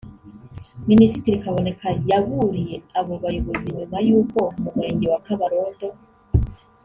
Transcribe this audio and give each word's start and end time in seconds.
Minisitiri 0.89 1.41
Kaboneka 1.43 1.87
yaburiye 2.09 2.75
abo 2.99 3.13
bayobozi 3.23 3.67
nyuma 3.77 3.97
y’uko 4.07 4.39
mu 4.61 4.69
Murenge 4.75 5.05
wa 5.13 5.19
Kabarondo 5.25 5.87